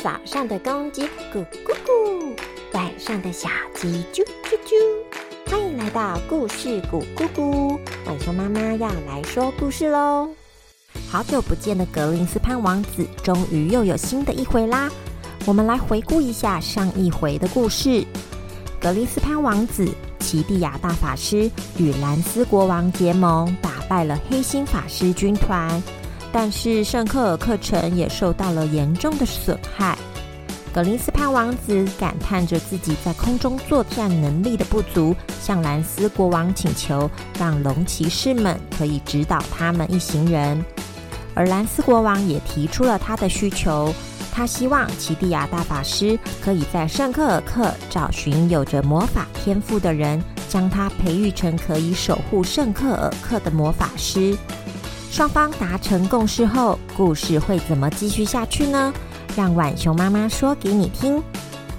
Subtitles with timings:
[0.00, 1.02] 早上的公鸡
[1.34, 2.32] 咕咕咕，
[2.72, 5.50] 晚上的小鸡啾啾啾。
[5.50, 7.76] 欢迎来到故事咕咕咕，
[8.06, 10.30] 晚熊妈妈要来说故事喽。
[11.10, 14.88] 好久不见的格林斯潘王子，终于又有新的一回啦。
[15.44, 18.06] 我们来回顾一下上一回的故事。
[18.80, 19.84] 格林斯潘王子、
[20.20, 25.82] 奇蒂亚大法师与兰斯国王结盟，打败了黑心法师军团。
[26.32, 29.96] 但是圣克尔克城也受到了严重的损害。
[30.72, 40.62] 格林斯潘王子感叹着自己在空中作战能力的不足，向兰斯国王请求，让龙骑士们可以指导他们一行人。
[41.34, 43.92] 而兰斯国王也提出了他的需求，
[44.30, 54.36] 他希望奇蒂亚大法师可以在圣克尔克找寻有着魔法天赋的人，将他培育成可以守护圣克尔克的魔法师。
[55.10, 58.92] 双方达成共识后，故事会怎么继续下去呢？
[59.36, 61.20] 让浣熊妈妈说给你听。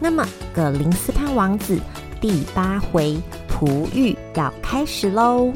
[0.00, 1.78] 那么，格林斯潘王子
[2.20, 5.52] 第八回璞玉要开始喽。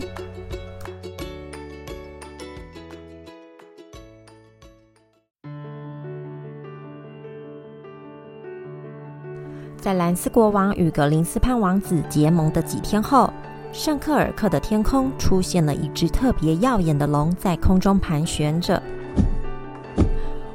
[9.76, 13.32] 在兰斯国王与格林斯潘王子结盟的几天后。
[13.72, 18.80] 圣克尔克的天空出现了一只特别耀眼的龙，在空中盘旋着。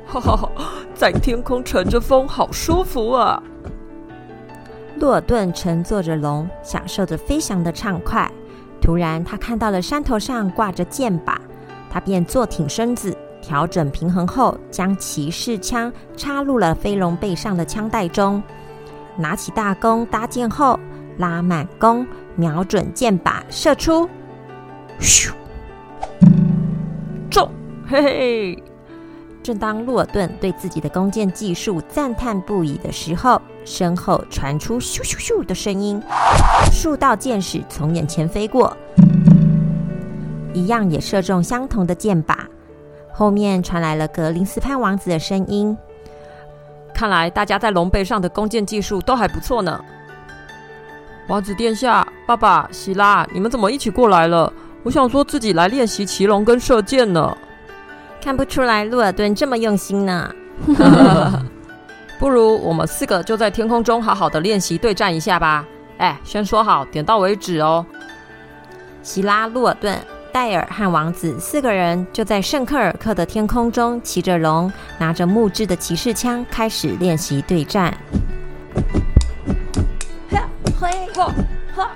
[0.05, 0.51] 哈哈哈，
[0.93, 3.41] 在天空乘着风，好舒服啊！
[4.99, 8.31] 洛尔顿乘坐着龙，享受着飞翔的畅快。
[8.79, 11.35] 突然，他看到了山头上挂着箭靶，
[11.89, 18.41] 他便坐挺身子，调整平衡后，将骑士枪插入了飞龙背上的枪带中，
[19.17, 20.79] 拿起大弓搭箭后，
[21.17, 22.05] 拉满弓。
[22.37, 24.07] 瞄准箭靶，射出，
[24.99, 25.31] 咻，
[27.31, 27.49] 中，
[27.85, 28.63] 嘿嘿！
[29.41, 35.99] 正当洛尔顿对自己的弓箭技术赞叹不已的时候，身后传出咻咻咻的声音，
[36.71, 38.77] 数道箭矢从眼前飞过，
[40.53, 42.35] 一样也射中相同的箭靶。
[43.11, 45.75] 后面传来了格林斯潘王子的声音
[46.93, 49.83] ：“看来大家在龙背上的弓箭技术都还不错呢。”
[51.27, 54.51] 王子殿下，爸爸，希拉，你们怎么一起过来了？
[54.83, 57.35] 我想说自己来练习骑龙跟射箭呢。
[58.21, 60.29] 看不出来，洛尔顿这么用心呢。
[62.19, 65.65] 不如我们四个就在天空中好好的练习对战一下吧。
[65.99, 67.85] 哎，先说好，点到为止哦。
[69.01, 69.97] 希拉、洛尔顿、
[70.33, 77.97] 戴尔和王子四个人就在圣克尔克的天空中骑着龙，拿着木质的骑士枪，开始练习对战。
[81.15, 81.31] 哈
[81.75, 81.91] 哈！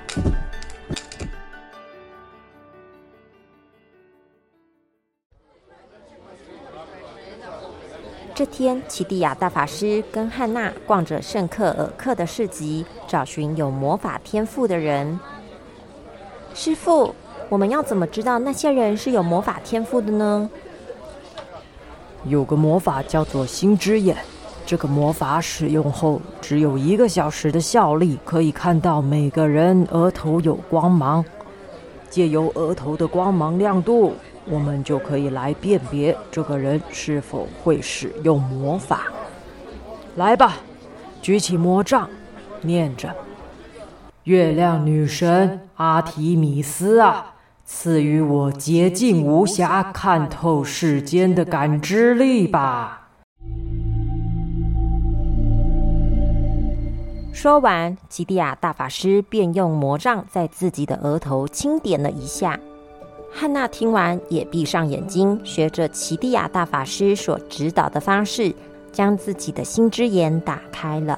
[8.34, 15.20] 这天，奇蒂亚大法师跟汉娜逛着圣克尔克的市集，找寻有魔法天赋的人。
[16.54, 17.14] 师傅，
[17.50, 20.50] 我们要怎么知道那些人是有魔法天赋的呢？
[22.24, 24.16] 有个魔法叫做星之眼。
[24.66, 31.24] 这个魔法使用后，只有一个小时的效力，可以看到每个人额头有光芒。
[32.10, 34.14] 借由额头的光芒亮度，
[34.52, 39.04] 我们就可以来辨别这个人是否会使用魔法。
[40.18, 40.58] 来吧，
[41.22, 42.10] 举起魔杖，
[42.62, 43.16] 念着
[44.26, 53.08] ：“月亮女神阿提米斯啊，赐予我洁净无瑕、看透世间的感知力吧。”
[57.32, 62.60] 说完，吉蒂亚大法师便用魔杖在自己的额头轻点了一下。
[63.34, 68.54] 汉娜听完，也闭上眼睛，学着奇蒂亚大法师所指导的方式，
[68.92, 71.18] 将自己的心之眼打开了。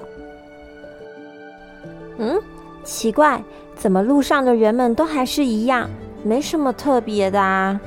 [2.18, 2.40] 嗯，
[2.84, 3.44] 奇怪，
[3.75, 5.90] 怎么路上的人们都还是一样，
[6.24, 7.79] 没什么特别的啊？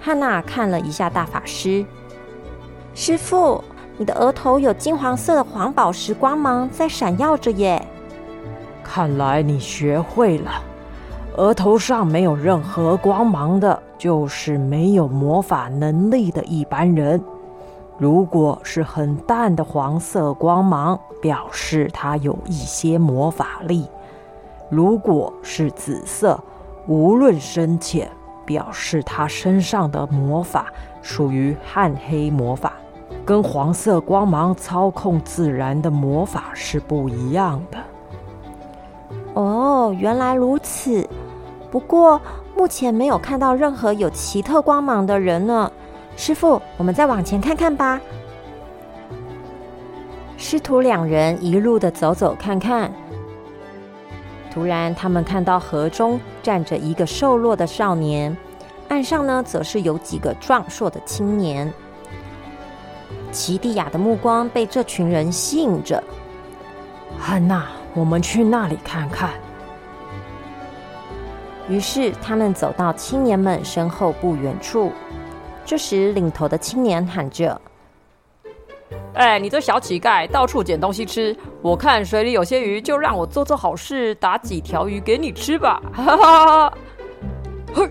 [0.00, 1.84] 汉娜看了一下大法师，
[2.94, 3.62] 师傅。
[3.98, 7.86] 你的额头有金黄色的黄宝石光芒在闪耀着耶！
[8.82, 10.50] 看来你学会了，
[11.40, 17.18] 额头上没有任何光芒的，就是没有魔法能力的一般人。
[17.96, 23.86] 如果是很淡的黄色光芒，表示他有一些魔法力；
[24.68, 26.38] 如果是紫色，
[26.86, 28.10] 无论深浅，
[28.44, 30.66] 表示他身上的魔法
[31.00, 32.74] 属于暗黑魔法。
[33.24, 37.78] 跟黄色光芒操控自然的魔法是不一样的。
[39.32, 41.08] 哦，原来如此。
[41.70, 42.20] 不过
[42.56, 45.70] 目前没有看到任何有奇特光芒的人呢。
[46.16, 48.00] 师傅，我们再往前看看吧。
[50.36, 52.92] 师徒两人一路的走走看看，
[54.52, 58.36] 突然他们看到河中站着一个瘦弱的少年，
[58.88, 61.72] 岸上呢则是有几个壮硕的青年。
[63.30, 66.02] 奇蒂亚的目光被这群人吸引着，
[67.18, 69.30] 汉娜，我们去那里看看。
[71.70, 74.92] 于是他们走到青年们身后不远处。
[75.64, 77.58] 这时，领头的青年喊着
[79.14, 81.34] ：“哎，你这小乞丐，到处捡东西吃！
[81.62, 86.72] 我看水里有些鱼，就让我做做好事，打几条鱼给你吃吧！”哈哈！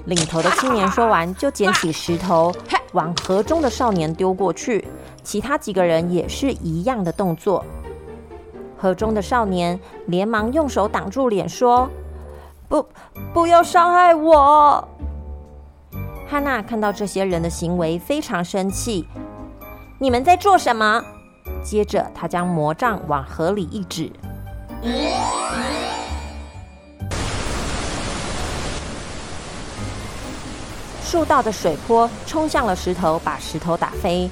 [0.06, 2.52] 领头的青年说完，就捡起石头
[2.92, 4.86] 往河中的少年丢过去。
[5.24, 7.64] 其他几个人也是一样的动作。
[8.78, 11.90] 河中的少年连忙用手挡住脸，说
[12.70, 12.88] ：“不，
[13.34, 14.88] 不要伤害我！”
[16.30, 19.08] 汉娜看到这些人的行为，非常生气。
[19.98, 21.04] 你们在做什么？
[21.64, 24.12] 接着，他将魔杖往河里一指，
[31.04, 34.30] 树道的水波冲向了石头，把石头打飞。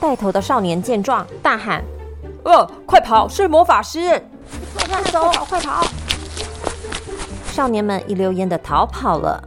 [0.00, 1.84] 带头的少年见状，大喊
[2.44, 3.28] ：“呃，快跑！
[3.28, 4.26] 是魔法师！
[4.88, 5.84] 快走，快跑！”
[7.56, 9.42] 少年们一溜烟的逃跑了。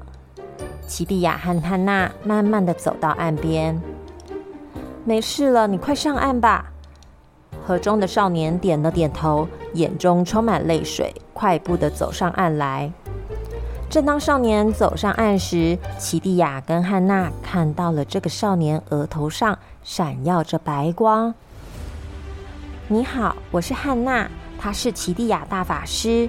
[0.87, 3.79] 奇蒂亚和汉娜慢慢的走到岸边，
[5.05, 6.71] 没事了，你快上岸吧。
[7.63, 12.91] 河中的少年点了点头，眼中充满泪水，快步的走上岸来。
[13.91, 21.31] 正当少年走上岸时，奇蒂亚跟汉娜看到了这个少年额头上闪耀着白光。
[22.87, 24.27] 你好，我是汉娜，
[24.57, 26.27] 他是奇蒂亚大法师，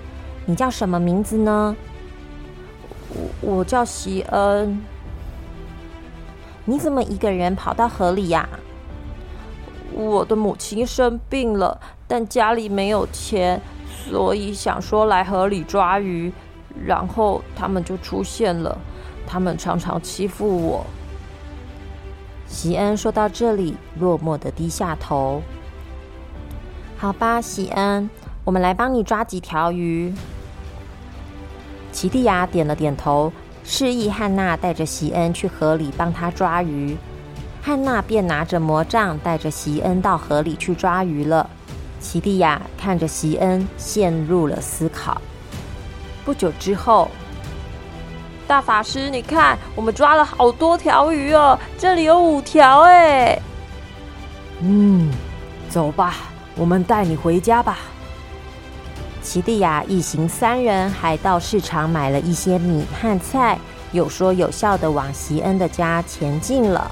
[0.50, 1.76] 你叫什么名字呢？
[3.41, 4.82] 我我叫席恩，
[6.64, 8.49] 你怎么一个人跑到河里呀？
[9.93, 16.32] 我的母亲生病了，但家里没有钱，所以想说来河里抓鱼，
[16.85, 18.76] 然后他们就出现了。
[19.29, 20.85] 他们常常欺负我。
[22.49, 25.43] 席恩说到这里，落寞的低下头。
[26.99, 28.11] 好吧，席恩，
[28.44, 30.12] 我们来帮你抓几条鱼。
[32.00, 33.31] 奇蒂亚点了点头，
[33.62, 36.97] 示意汉娜带着席恩去河里帮他抓鱼。
[37.61, 41.50] 汉娜便拿着魔杖，带着席恩到河里去抓鱼了。
[42.00, 45.20] 奇蒂亚看着席恩，陷入了思考。
[46.25, 47.11] 不久之后，
[48.49, 53.38] 大法师，你看，我们抓了好多条鱼哦，这里有五条哎。
[54.62, 55.12] 嗯，
[55.69, 56.14] 走吧，
[56.56, 57.76] 我们带你回家吧。
[59.23, 63.59] 奇蒂亚一行三人还到市场买了一些米和菜，
[63.93, 66.91] 有说有笑的往席恩的家前进了。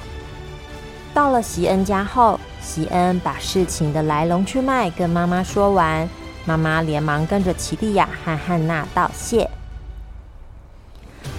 [1.15, 6.09] 到了席恩家后，席恩把事情的来龙去脉跟妈妈说完，
[6.45, 9.49] 妈妈连忙跟着奇蒂亚和汉娜道谢。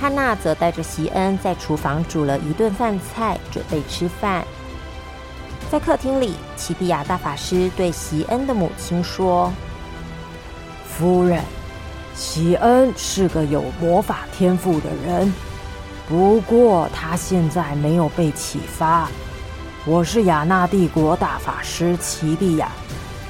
[0.02, 4.44] 汉娜则带着席恩在厨房煮了一顿饭菜，准备吃饭。
[5.72, 9.54] 在客厅里，奇蒂亚大法师对席恩的母亲说。
[11.00, 11.42] 夫人，
[12.14, 15.34] 喜恩是个有魔法天赋的人，
[16.10, 19.08] 不过他现在没有被启发。
[19.86, 22.70] 我是雅纳帝国大法师奇蒂亚，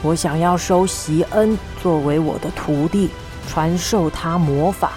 [0.02, 3.12] 我想要收席恩作为我的徒弟，
[3.48, 4.94] 传授他魔法，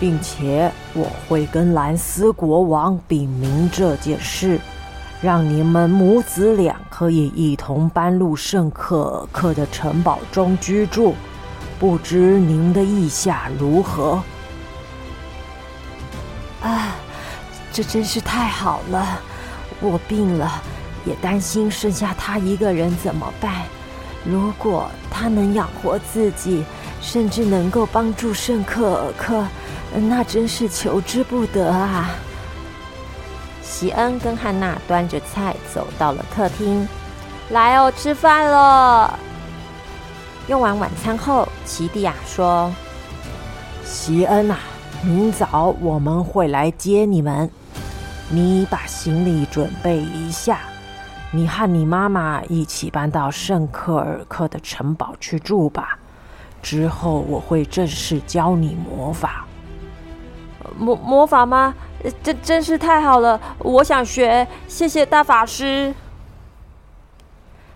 [0.00, 4.60] 并且我会跟兰斯国王禀明这件事，
[5.22, 11.14] 让你们母子俩可以一同搬入圣克尔克的城堡中居住。
[11.84, 14.22] 不知您的意下如何？
[16.62, 16.96] 啊，
[17.70, 19.20] 这真是太好了！
[19.80, 20.62] 我病了，
[21.04, 23.66] 也担心剩下他一个人怎么办。
[24.24, 26.64] 如果他能养活自己，
[27.02, 29.46] 甚至能够帮助圣克尔克，
[30.08, 32.12] 那真是求之不得啊！
[33.62, 36.88] 席恩跟汉娜端着菜走到了客厅，
[37.50, 39.18] 来哦，吃饭了。
[40.46, 42.70] 用完晚餐后，奇蒂亚说
[43.82, 44.58] ：“席恩啊，
[45.02, 47.50] 明早我们会来接你们。
[48.28, 50.60] 你把行李准备一下，
[51.30, 55.98] 你和你妈妈一起搬到圣克尔克的城堡去住吧。
[56.62, 59.46] 之后我会正式教你魔法。
[60.78, 61.74] 魔魔法吗？
[62.22, 63.40] 这真是太好了！
[63.60, 64.46] 我想学。
[64.68, 65.94] 谢谢大法师。”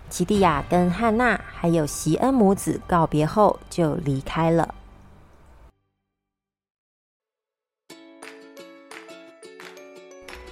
[0.09, 4.73] 奇蒂亚跟汉娜还有席恩母子告别后就离开了。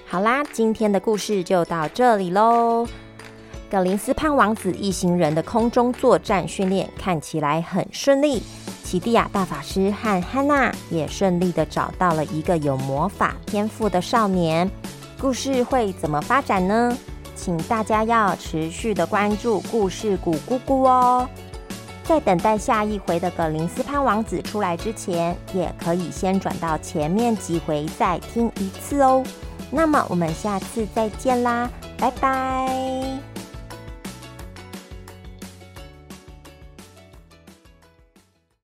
[0.05, 2.87] 好啦，今天的故事就到这里喽。
[3.69, 8.41] 格林斯潘王子一行人的空中作战训练看起来很顺利，
[8.83, 14.69] 奇蒂亚大法师和汉娜也顺利的找到了一个有魔法天赋的少年。
[15.19, 16.97] 故事会怎么发展呢？
[17.37, 21.29] 请大家要持续的关注故事谷姑姑哦。
[22.03, 29.23] 在等待下一回的葛林斯潘王子出来之前，也可以先转到前面几回再听一次哦。
[29.69, 33.36] 那么我们下次再见啦，拜拜。